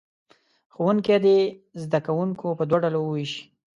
ښوونکي 0.73 1.15
دې 1.25 1.37
زه 1.91 1.97
کوونکي 2.07 2.47
په 2.59 2.63
دوو 2.69 2.81
ډلو 2.83 2.99
ووېشي. 3.03 3.43